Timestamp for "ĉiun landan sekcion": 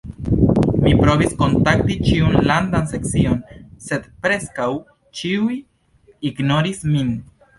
2.07-3.37